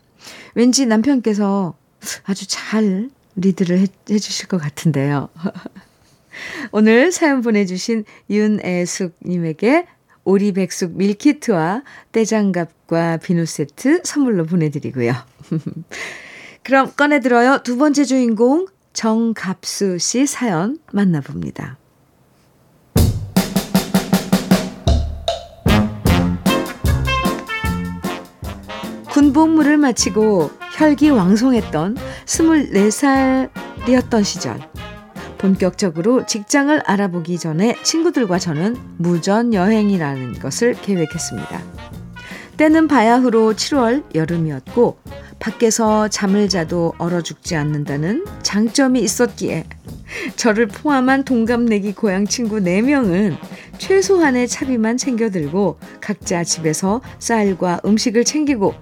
왠지 0.56 0.86
남편께서 0.86 1.76
아주 2.26 2.48
잘 2.48 3.10
리드를 3.36 3.80
해, 3.80 3.88
해주실 4.10 4.48
것 4.48 4.58
같은데요. 4.58 5.30
오늘 6.72 7.12
사연 7.12 7.42
보내주신 7.42 8.06
윤애숙님에게 8.30 9.86
오리백숙 10.26 10.96
밀키트와 10.98 11.84
떼장갑과 12.12 13.18
비누 13.18 13.46
세트 13.46 14.02
선물로 14.04 14.46
보내드리고요. 14.46 15.14
그럼 16.64 16.94
꺼내들어요. 16.96 17.60
두 17.64 17.78
번째 17.78 18.06
주인공 18.06 18.68
정갑수 18.94 19.98
씨 19.98 20.26
사연 20.28 20.78
만나봅니다. 20.92 21.78
군복무를 29.12 29.78
마치고 29.78 30.50
혈기왕성했던 30.78 31.98
24살이었던 32.26 34.24
시절. 34.24 34.60
본격적으로 35.38 36.26
직장을 36.26 36.82
알아보기 36.86 37.38
전에 37.38 37.76
친구들과 37.84 38.40
저는 38.40 38.78
무전 38.98 39.54
여행이라는 39.54 40.40
것을 40.40 40.74
계획했습니다. 40.74 41.62
때는 42.58 42.88
바야흐로 42.88 43.54
7월 43.54 44.04
여름이었고 44.16 44.98
밖에서 45.44 46.08
잠을 46.08 46.48
자도 46.48 46.94
얼어 46.98 47.22
죽지 47.22 47.58
않는다는 47.58 48.26
장점이 48.44 49.02
있었기에 49.02 49.66
저를 50.38 50.70
포함한 50.70 51.26
동갑내기 51.26 51.96
고향 51.96 52.26
친구 52.26 52.60
4명은 52.60 53.36
최소한의 53.78 54.48
차비만 54.48 54.96
챙겨 54.96 55.30
들고 55.30 55.80
각자 56.00 56.46
집에서 56.46 57.02
쌀과 57.20 57.82
음식을 57.86 58.24
챙기고 58.24 58.74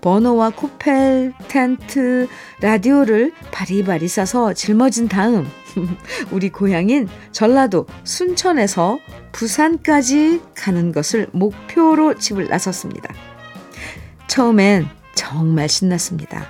버너와 0.00 0.50
코펠, 0.50 1.34
텐트, 1.48 2.28
라디오를 2.62 3.32
바리바리 3.50 4.08
싸서 4.08 4.54
짊어진 4.54 5.08
다음 5.08 5.46
우리 6.32 6.48
고향인 6.48 7.08
전라도 7.32 7.86
순천에서 8.04 8.98
부산까지 9.32 10.40
가는 10.54 10.92
것을 10.92 11.26
목표로 11.32 12.14
집을 12.14 12.48
나섰습니다. 12.48 13.12
처음엔 14.28 14.88
정말 15.16 15.68
신났습니다. 15.68 16.46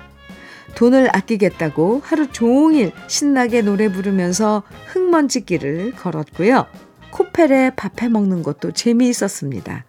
돈을 0.75 1.09
아끼겠다고 1.15 2.01
하루 2.03 2.31
종일 2.31 2.91
신나게 3.07 3.63
노래 3.63 3.91
부르면서 3.91 4.61
흙먼지길을 4.87 5.93
걸었고요. 5.93 6.67
코펠에 7.09 7.71
밥해 7.75 8.09
먹는 8.09 8.43
것도 8.43 8.73
재미있었습니다. 8.73 9.85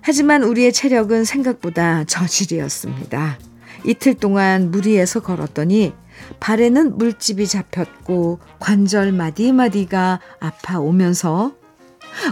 하지만 0.00 0.44
우리의 0.44 0.72
체력은 0.72 1.24
생각보다 1.24 2.04
저질이었습니다. 2.04 3.38
이틀 3.84 4.14
동안 4.14 4.70
무리해서 4.70 5.20
걸었더니 5.20 5.92
발에는 6.38 6.96
물집이 6.96 7.46
잡혔고 7.46 8.38
관절 8.60 9.12
마디마디가 9.12 10.20
아파오면서 10.38 11.52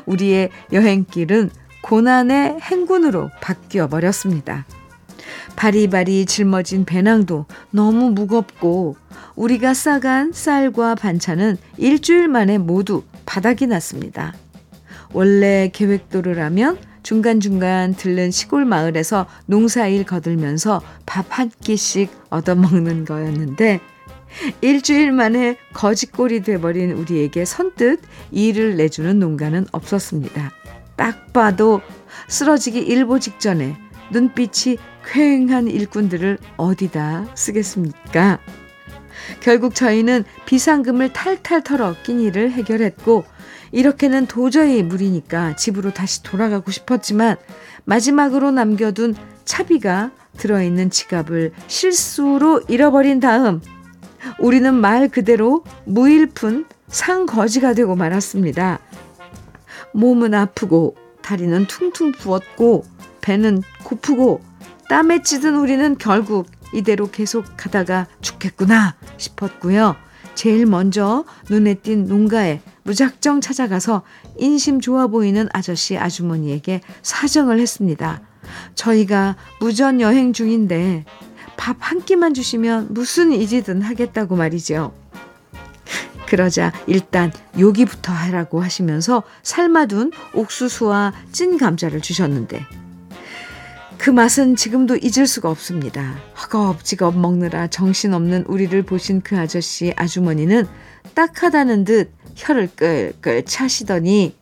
우리의 0.06 0.50
여행길은 0.72 1.50
고난의 1.82 2.58
행군으로 2.60 3.30
바뀌어 3.40 3.88
버렸습니다. 3.88 4.64
바리바리 5.56 6.26
짊어진 6.26 6.84
배낭도 6.84 7.46
너무 7.70 8.10
무겁고 8.10 8.96
우리가 9.34 9.74
싸간 9.74 10.32
쌀과 10.32 10.94
반찬은 10.94 11.56
일주일 11.76 12.28
만에 12.28 12.58
모두 12.58 13.02
바닥이 13.26 13.66
났습니다. 13.66 14.34
원래 15.12 15.70
계획도를하면 15.72 16.78
중간중간 17.02 17.94
들른 17.94 18.30
시골 18.30 18.64
마을에서 18.64 19.26
농사일 19.46 20.04
거들면서 20.04 20.80
밥 21.04 21.26
한 21.32 21.50
끼씩 21.62 22.10
얻어먹는 22.30 23.04
거였는데 23.04 23.80
일주일 24.60 25.12
만에 25.12 25.56
거지꼴이 25.72 26.42
돼버린 26.42 26.92
우리에게 26.92 27.44
선뜻 27.44 28.00
일을 28.30 28.76
내주는 28.76 29.18
농가는 29.18 29.66
없었습니다. 29.72 30.52
딱 30.96 31.32
봐도 31.32 31.80
쓰러지기 32.28 32.78
일보 32.78 33.18
직전에 33.18 33.76
눈빛이 34.12 34.79
쾌행한 35.05 35.68
일꾼들을 35.68 36.38
어디다 36.57 37.27
쓰겠습니까? 37.35 38.38
결국 39.40 39.75
저희는 39.75 40.25
비상금을 40.46 41.12
탈탈 41.12 41.62
털어 41.62 41.94
끼니를 42.03 42.53
해결했고 42.53 43.25
이렇게는 43.72 44.27
도저히 44.27 44.83
무리니까 44.83 45.57
집으로 45.57 45.92
다시 45.92 46.22
돌아가고 46.22 46.70
싶었지만 46.70 47.37
마지막으로 47.85 48.51
남겨둔 48.51 49.14
차비가 49.44 50.11
들어있는 50.37 50.90
지갑을 50.90 51.53
실수로 51.66 52.62
잃어버린 52.68 53.20
다음 53.20 53.61
우리는 54.38 54.75
말 54.75 55.09
그대로 55.09 55.64
무일푼 55.85 56.66
상거지가 56.88 57.75
되고 57.75 57.96
말았습니다. 57.96 58.79
몸은 59.94 60.35
아프고 60.35 60.96
다리는 61.22 61.66
퉁퉁 61.66 62.12
부었고 62.12 62.85
배는 63.22 63.62
고프고 63.85 64.42
땀에 64.88 65.22
찌든 65.22 65.56
우리는 65.56 65.96
결국 65.96 66.46
이대로 66.74 67.11
계속 67.11 67.44
가다가 67.56 68.06
죽겠구나 68.20 68.94
싶었고요. 69.16 69.96
제일 70.35 70.66
먼저 70.66 71.24
눈에 71.48 71.74
띈 71.74 72.06
농가에 72.06 72.61
무작정 72.85 73.40
찾아가서 73.40 74.02
인심 74.38 74.80
좋아 74.80 75.06
보이는 75.06 75.48
아저씨 75.52 75.96
아주머니에게 75.96 76.80
사정을 77.02 77.58
했습니다. 77.58 78.20
저희가 78.74 79.37
무전 79.61 80.00
여행 80.00 80.32
중인데 80.32 81.04
밥 81.56 81.76
한 81.80 82.02
끼만 82.02 82.35
주시면 82.35 82.88
무슨 82.90 83.32
일이든 83.32 83.82
하겠다고 83.82 84.35
말이죠. 84.35 84.94
그러자 86.26 86.72
일단 86.87 87.30
요기부터 87.58 88.12
하라고 88.12 88.62
하시면서 88.62 89.22
삶아둔 89.42 90.12
옥수수와 90.35 91.12
찐 91.30 91.58
감자를 91.58 92.00
주셨는데 92.00 92.64
그 93.98 94.11
맛은 94.11 94.57
지금도 94.57 94.96
잊을 94.96 95.26
수가 95.26 95.48
없습니다. 95.50 96.16
허겁지겁 96.40 97.18
먹느라 97.18 97.68
정신없는 97.68 98.44
우리를 98.46 98.83
보신 98.83 99.20
그 99.20 99.38
아저씨 99.38 99.92
아주머니는 99.96 100.66
딱하다는 101.14 101.85
듯 101.85 102.12
혀를 102.35 102.68
끌끌 102.74 103.44
차시더니 103.44 104.37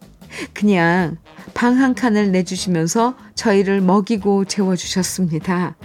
그냥 0.54 1.18
방 1.52 1.76
한 1.76 1.94
칸을 1.94 2.30
내주시면서 2.32 3.16
저희를 3.34 3.80
먹이고 3.80 4.44
재워주셨습니다. 4.44 5.76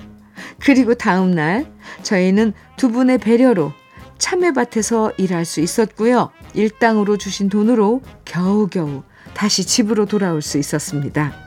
그리고 0.59 0.93
다음날 0.93 1.65
저희는 2.03 2.53
두 2.77 2.91
분의 2.91 3.17
배려로 3.17 3.71
참외밭에서 4.17 5.13
일할 5.17 5.43
수 5.43 5.59
있었고요. 5.59 6.29
일당으로 6.53 7.17
주신 7.17 7.49
돈으로 7.49 8.01
겨우겨우 8.23 9.03
다시 9.33 9.65
집으로 9.65 10.05
돌아올 10.05 10.41
수 10.41 10.57
있었습니다. 10.57 11.44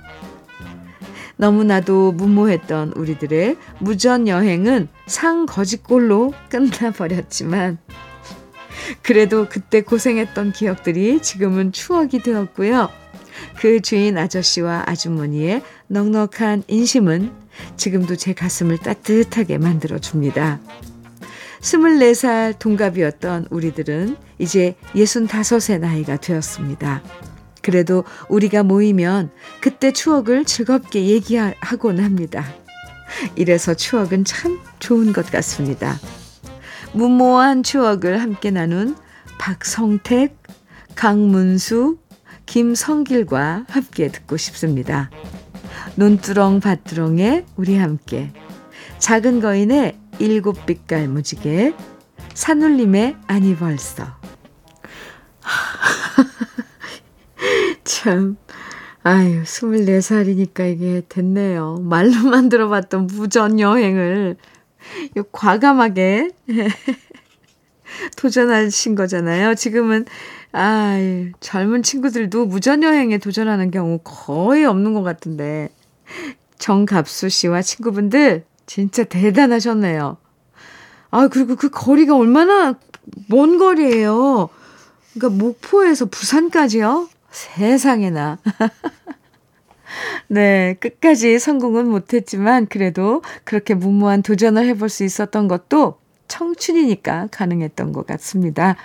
너무나도 1.38 2.12
무모했던 2.12 2.92
우리들의 2.94 3.56
무전 3.78 4.28
여행은 4.28 4.88
상거짓골로 5.06 6.34
끝나버렸지만 6.50 7.78
그래도 9.02 9.48
그때 9.48 9.80
고생했던 9.82 10.52
기억들이 10.52 11.20
지금은 11.22 11.72
추억이 11.72 12.22
되었고요. 12.22 12.90
그 13.56 13.80
주인 13.80 14.18
아저씨와 14.18 14.84
아주머니의 14.86 15.62
넉넉한 15.86 16.64
인심은 16.66 17.32
지금도 17.76 18.16
제 18.16 18.32
가슴을 18.32 18.78
따뜻하게 18.78 19.58
만들어 19.58 19.98
줍니다. 19.98 20.60
24살 21.60 22.58
동갑이었던 22.58 23.48
우리들은 23.50 24.16
이제 24.38 24.76
65의 24.94 25.80
나이가 25.80 26.16
되었습니다. 26.16 27.02
그래도 27.62 28.04
우리가 28.28 28.62
모이면 28.62 29.30
그때 29.60 29.92
추억을 29.92 30.44
즐겁게 30.44 31.06
얘기하곤 31.06 32.00
합니다. 32.00 32.44
이래서 33.36 33.74
추억은 33.74 34.24
참 34.24 34.58
좋은 34.78 35.12
것 35.12 35.30
같습니다. 35.30 35.98
무모한 36.92 37.62
추억을 37.62 38.20
함께 38.20 38.50
나눈 38.50 38.96
박성택, 39.38 40.36
강문수, 40.94 41.98
김성길과 42.46 43.66
함께 43.68 44.08
듣고 44.08 44.36
싶습니다. 44.36 45.10
논두렁 45.96 46.60
밭두렁에 46.60 47.44
우리 47.56 47.76
함께 47.76 48.32
작은 48.98 49.40
거인의 49.40 49.98
일곱 50.18 50.66
빛깔 50.66 51.08
무지개 51.08 51.74
산울림의 52.34 53.16
아니 53.26 53.54
벌써 53.54 54.17
참, 57.98 58.36
아유, 59.02 59.42
24살이니까 59.42 60.72
이게 60.72 61.02
됐네요. 61.08 61.78
말로만 61.82 62.48
들어봤던 62.48 63.08
무전 63.08 63.58
여행을 63.58 64.36
과감하게 65.32 66.30
도전하신 68.16 68.94
거잖아요. 68.94 69.56
지금은, 69.56 70.04
아 70.52 70.96
젊은 71.40 71.82
친구들도 71.82 72.46
무전 72.46 72.84
여행에 72.84 73.18
도전하는 73.18 73.72
경우 73.72 73.98
거의 74.04 74.64
없는 74.64 74.94
것 74.94 75.02
같은데. 75.02 75.68
정갑수 76.58 77.30
씨와 77.30 77.62
친구분들 77.62 78.44
진짜 78.66 79.02
대단하셨네요. 79.02 80.18
아, 81.10 81.26
그리고 81.26 81.56
그 81.56 81.68
거리가 81.68 82.16
얼마나 82.16 82.78
먼 83.28 83.58
거리예요. 83.58 84.50
그러니까 85.14 85.44
목포에서 85.44 86.06
부산까지요? 86.06 87.08
세상에나. 87.38 88.38
네, 90.28 90.76
끝까지 90.80 91.38
성공은 91.38 91.88
못했지만 91.88 92.66
그래도 92.66 93.22
그렇게 93.44 93.74
무모한 93.74 94.22
도전을 94.22 94.66
해볼 94.66 94.88
수 94.88 95.04
있었던 95.04 95.48
것도 95.48 95.98
청춘이니까 96.26 97.28
가능했던 97.30 97.92
것 97.92 98.06
같습니다. 98.06 98.76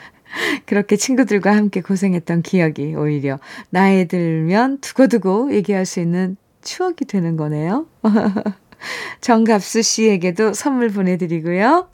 그렇게 0.65 0.95
친구들과 0.95 1.55
함께 1.55 1.81
고생했던 1.81 2.41
기억이 2.41 2.95
오히려 2.95 3.39
나이 3.69 4.07
들면 4.07 4.79
두고두고 4.79 5.53
얘기할 5.53 5.85
수 5.85 5.99
있는 5.99 6.37
추억이 6.61 7.05
되는 7.07 7.35
거네요. 7.35 7.87
정갑수 9.21 9.81
씨에게도 9.81 10.53
선물 10.53 10.89
보내드리고요. 10.89 11.89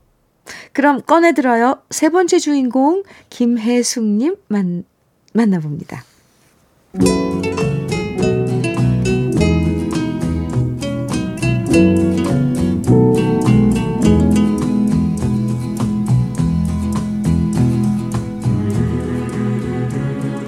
그럼 0.74 1.02
꺼내들어요. 1.02 1.82
세 1.90 2.10
번째 2.10 2.40
주인공 2.40 3.04
김혜숙님 3.30 4.38
만, 4.48 4.84
만나봅니다. 5.34 6.04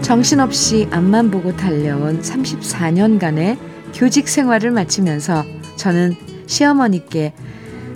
정신없이 0.02 0.88
앞만 0.90 1.30
보고 1.30 1.56
달려온 1.56 2.22
34년간의 2.22 3.60
교직 3.94 4.28
생활을 4.28 4.72
마치면서 4.72 5.46
저는 5.76 6.16
시어머니께 6.48 7.34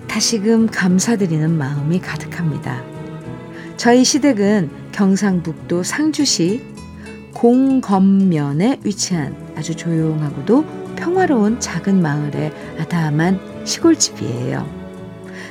다시금 0.07 0.67
감사드리는 0.67 1.51
마음이 1.51 1.99
가득합니다. 1.99 2.83
저희 3.75 4.03
시댁은 4.03 4.69
경상북도 4.91 5.81
상주시 5.81 6.74
공검면에 7.35 8.79
위치한 8.83 9.35
아주 9.55 9.75
조용하고도 9.75 10.65
평화로운 10.95 11.59
작은 11.59 12.01
마을의 12.01 12.51
아담한 12.79 13.39
시골집이에요. 13.65 14.65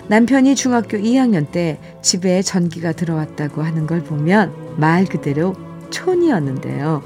남편이 0.09 0.57
중학교 0.57 0.97
2학년 0.97 1.51
때 1.51 1.79
집에 2.03 2.43
전기가 2.43 2.93
들어왔다고 2.93 3.63
하는 3.63 3.87
걸 3.87 4.03
보면 4.03 4.53
말 4.77 5.05
그대로 5.05 5.55
촌이었는데요. 5.91 7.03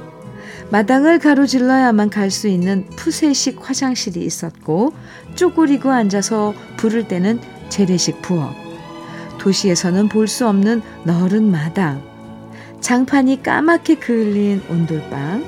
마당을 0.70 1.18
가로질러야만 1.18 2.10
갈 2.10 2.30
수 2.30 2.48
있는 2.48 2.86
푸세식 2.96 3.58
화장실이 3.60 4.24
있었고 4.24 4.92
쪼그리고 5.34 5.90
앉아서 5.90 6.54
부를 6.76 7.08
때는 7.08 7.40
재래식 7.68 8.22
부엌 8.22 8.54
도시에서는 9.38 10.08
볼 10.08 10.28
수 10.28 10.46
없는 10.48 10.82
너른 11.04 11.50
마당 11.50 12.07
장판이 12.80 13.42
까맣게 13.42 13.96
그을린 13.96 14.62
온돌방 14.68 15.44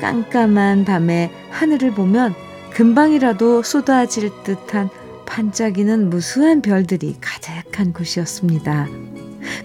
깜깜한 0.00 0.84
밤에 0.84 1.30
하늘을 1.50 1.92
보면 1.92 2.34
금방이라도 2.70 3.62
쏟아질 3.62 4.30
듯한 4.42 4.90
반짝이는 5.26 6.10
무수한 6.10 6.62
별들이 6.62 7.16
가득한 7.20 7.92
곳이었습니다. 7.92 8.88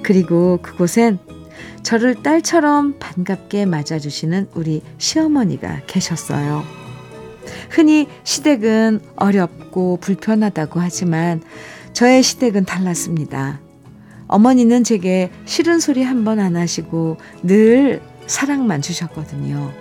그리고 0.02 0.60
그곳엔 0.62 1.20
저를 1.84 2.22
딸처럼 2.24 3.00
반갑게 3.00 3.66
맞아주시는 3.66 4.50
우리 4.54 4.82
시어머니가 4.98 5.82
계셨어요. 5.88 6.64
흔히 7.70 8.08
시댁은 8.24 9.02
어렵고 9.16 9.98
불편하다고 9.98 10.80
하지만 10.80 11.42
저의 11.94 12.24
시댁은 12.24 12.66
달랐습니다. 12.66 13.60
어머니는 14.32 14.84
제게 14.84 15.30
싫은 15.46 15.80
소리 15.80 16.02
한 16.04 16.24
번 16.24 16.40
안 16.40 16.56
하시고 16.56 17.18
늘 17.44 18.02
사랑만 18.28 18.82
주셨거든요. 18.82 19.72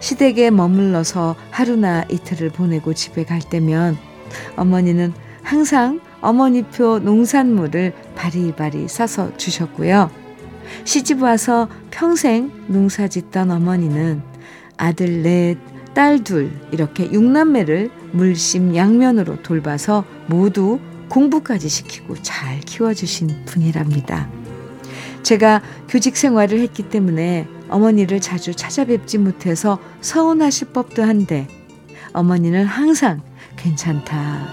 시댁에 0.00 0.50
머물러서 0.50 1.36
하루나 1.50 2.04
이틀을 2.10 2.50
보내고 2.50 2.92
집에 2.92 3.24
갈 3.24 3.40
때면 3.40 3.96
어머니는 4.56 5.12
항상 5.42 6.00
어머니표 6.20 6.98
농산물을 7.00 7.92
바리바리 8.16 8.88
싸서 8.88 9.36
주셨고요. 9.36 10.10
시집 10.84 11.22
와서 11.22 11.68
평생 11.90 12.50
농사 12.66 13.06
짓던 13.06 13.50
어머니는 13.50 14.22
아들 14.76 15.22
넷, 15.22 15.56
딸 15.94 16.24
둘, 16.24 16.50
이렇게 16.72 17.10
육남매를 17.12 17.90
물심 18.12 18.74
양면으로 18.74 19.42
돌봐서 19.42 20.04
모두 20.26 20.80
공부까지 21.08 21.68
시키고 21.68 22.16
잘 22.22 22.60
키워주신 22.60 23.44
분이랍니다. 23.46 24.28
제가 25.22 25.62
교직 25.88 26.16
생활을 26.16 26.60
했기 26.60 26.82
때문에 26.82 27.48
어머니를 27.68 28.20
자주 28.20 28.54
찾아뵙지 28.54 29.18
못해서 29.18 29.78
서운하실 30.00 30.72
법도 30.72 31.02
한데 31.02 31.48
어머니는 32.12 32.64
항상 32.64 33.22
괜찮다. 33.56 34.46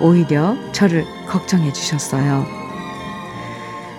오히려 0.00 0.56
저를 0.72 1.04
걱정해 1.28 1.72
주셨어요. 1.72 2.46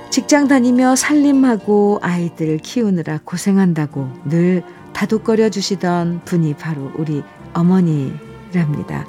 직장 0.09 0.47
다니며 0.47 0.95
살림하고 0.95 1.99
아이들 2.01 2.57
키우느라 2.57 3.19
고생한다고 3.23 4.09
늘 4.25 4.63
다독거려 4.93 5.49
주시던 5.49 6.21
분이 6.25 6.55
바로 6.55 6.91
우리 6.97 7.23
어머니랍니다. 7.53 9.05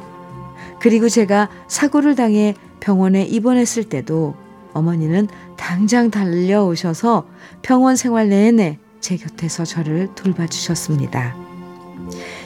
그리고 0.81 1.09
제가 1.09 1.49
사고를 1.69 2.15
당해 2.15 2.55
병원에 2.81 3.25
입원했을 3.25 3.85
때도 3.85 4.35
어머니는 4.73 5.29
당장 5.57 6.11
달려오셔서 6.11 7.27
병원 7.63 7.97
생활 7.97 8.29
내내 8.29 8.79
제 9.01 9.17
곁에서 9.17 9.65
저를 9.65 10.09
돌봐주셨습니다. 10.15 11.37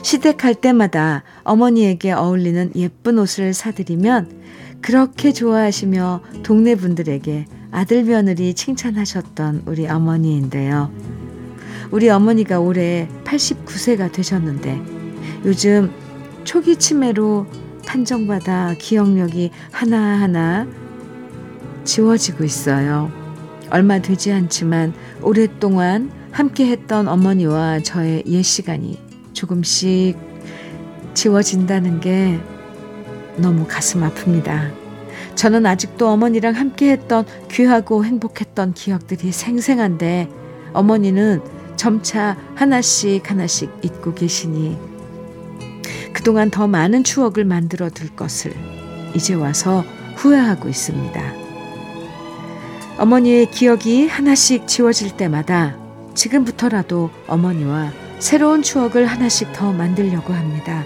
시댁 0.02 0.36
갈 0.36 0.54
때마다 0.54 1.22
어머니에게 1.44 2.12
어울리는 2.12 2.70
예쁜 2.76 3.18
옷을 3.18 3.54
사드리면 3.54 4.42
그렇게 4.80 5.32
좋아하시며 5.32 6.20
동네 6.42 6.74
분들에게 6.74 7.46
아들 7.70 8.04
며느리 8.04 8.54
칭찬하셨던 8.54 9.62
우리 9.66 9.86
어머니인데요. 9.88 10.92
우리 11.90 12.10
어머니가 12.10 12.60
올해 12.60 13.08
89세가 13.24 14.12
되셨는데 14.12 14.80
요즘 15.44 15.90
초기 16.44 16.76
치매로 16.76 17.46
판정받아 17.86 18.74
기억력이 18.78 19.50
하나하나 19.70 20.66
지워지고 21.84 22.44
있어요. 22.44 23.10
얼마 23.70 23.98
되지 24.00 24.32
않지만 24.32 24.94
오랫동안 25.22 26.10
함께 26.32 26.66
했던 26.66 27.08
어머니와 27.08 27.80
저의 27.80 28.24
옛 28.26 28.42
시간이 28.42 28.98
조금씩 29.32 30.16
지워진다는 31.14 32.00
게 32.00 32.38
너무 33.36 33.66
가슴 33.68 34.00
아픕니다. 34.00 34.72
저는 35.34 35.66
아직도 35.66 36.08
어머니랑 36.08 36.54
함께 36.54 36.90
했던 36.92 37.24
귀하고 37.50 38.04
행복했던 38.04 38.74
기억들이 38.74 39.32
생생한데 39.32 40.28
어머니는 40.72 41.40
점차 41.76 42.36
하나씩 42.54 43.30
하나씩 43.30 43.70
잊고 43.82 44.14
계시니 44.14 44.93
그동안 46.14 46.48
더 46.48 46.66
많은 46.66 47.05
추억을 47.05 47.44
만들어 47.44 47.90
둘 47.90 48.09
것을 48.16 48.55
이제 49.14 49.35
와서 49.35 49.85
후회하고 50.16 50.68
있습니다. 50.68 51.35
어머니의 52.98 53.50
기억이 53.50 54.07
하나씩 54.07 54.66
지워질 54.66 55.16
때마다 55.16 55.77
지금부터라도 56.14 57.11
어머니와 57.27 57.92
새로운 58.20 58.62
추억을 58.62 59.07
하나씩 59.07 59.53
더 59.53 59.72
만들려고 59.72 60.33
합니다. 60.33 60.85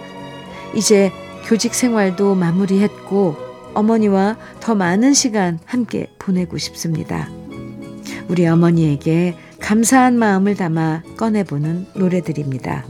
이제 0.74 1.12
교직 1.44 1.74
생활도 1.74 2.34
마무리했고 2.34 3.36
어머니와 3.74 4.36
더 4.60 4.74
많은 4.74 5.12
시간 5.12 5.58
함께 5.66 6.10
보내고 6.18 6.56
싶습니다. 6.56 7.28
우리 8.28 8.46
어머니에게 8.46 9.36
감사한 9.60 10.18
마음을 10.18 10.56
담아 10.56 11.02
꺼내보는 11.16 11.86
노래들입니다. 11.94 12.86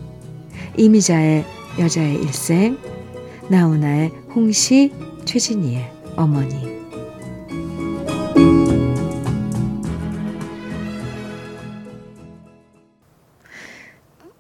이미자의 0.76 1.57
여자의 1.78 2.16
일생, 2.16 2.76
나훈아의 3.48 4.08
홍시, 4.34 4.92
최진희의 5.24 5.92
어머니. 6.16 6.76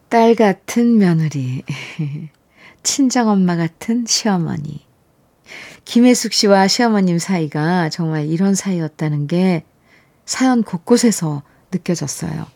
딸 0.08 0.34
같은 0.34 0.98
며느리, 0.98 1.62
친정엄마 2.82 3.56
같은 3.56 4.04
시어머니. 4.06 4.84
김혜숙 5.84 6.32
씨와 6.32 6.66
시어머님 6.66 7.18
사이가 7.18 7.88
정말 7.90 8.26
이런 8.26 8.54
사이였다는 8.56 9.28
게 9.28 9.62
사연 10.24 10.62
곳곳에서 10.64 11.42
느껴졌어요. 11.70 12.46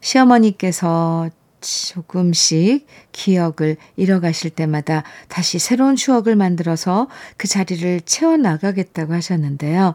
시어머니께서 0.00 1.28
조금씩 1.60 2.86
기억을 3.12 3.76
잃어가실 3.96 4.50
때마다 4.50 5.04
다시 5.28 5.58
새로운 5.58 5.96
추억을 5.96 6.36
만들어서 6.36 7.08
그 7.36 7.48
자리를 7.48 8.02
채워나가겠다고 8.02 9.12
하셨는데요. 9.12 9.94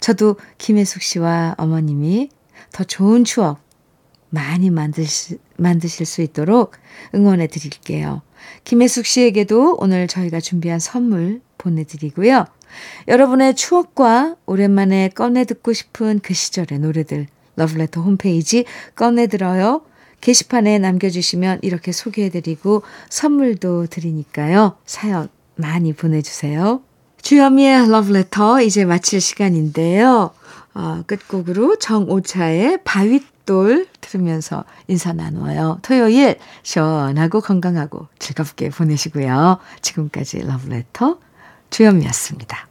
저도 0.00 0.36
김혜숙 0.58 1.02
씨와 1.02 1.54
어머님이 1.58 2.30
더 2.72 2.84
좋은 2.84 3.24
추억 3.24 3.60
많이 4.30 4.70
만드시, 4.70 5.38
만드실 5.56 6.06
수 6.06 6.22
있도록 6.22 6.72
응원해 7.14 7.46
드릴게요. 7.48 8.22
김혜숙 8.64 9.06
씨에게도 9.06 9.76
오늘 9.80 10.06
저희가 10.06 10.40
준비한 10.40 10.78
선물 10.78 11.40
보내드리고요. 11.58 12.46
여러분의 13.08 13.54
추억과 13.56 14.36
오랜만에 14.46 15.08
꺼내 15.08 15.44
듣고 15.44 15.72
싶은 15.72 16.20
그 16.22 16.34
시절의 16.34 16.78
노래들 16.78 17.26
러브레터 17.56 18.00
홈페이지 18.00 18.64
꺼내들어요. 18.94 19.82
게시판에 20.20 20.78
남겨주시면 20.78 21.60
이렇게 21.62 21.92
소개해드리고 21.92 22.82
선물도 23.08 23.86
드리니까요. 23.86 24.76
사연 24.84 25.28
많이 25.56 25.92
보내주세요. 25.92 26.82
주현미의 27.22 27.90
러브레터 27.90 28.62
이제 28.62 28.84
마칠 28.84 29.20
시간인데요. 29.20 30.30
어, 30.74 31.02
끝곡으로 31.06 31.76
정오차의 31.76 32.80
바윗돌 32.84 33.88
들으면서 34.00 34.64
인사 34.88 35.12
나누어요. 35.12 35.80
토요일 35.82 36.38
시원하고 36.62 37.40
건강하고 37.40 38.06
즐겁게 38.18 38.70
보내시고요. 38.70 39.58
지금까지 39.82 40.40
러브레터 40.46 41.18
주현미였습니다. 41.70 42.69